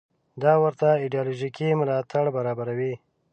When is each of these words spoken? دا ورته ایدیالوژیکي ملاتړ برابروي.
دا 0.41 0.53
ورته 0.63 0.87
ایدیالوژیکي 1.03 1.67
ملاتړ 1.79 2.25
برابروي. 2.37 2.93